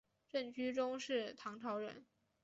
[0.31, 2.07] 郑居中是唐朝人。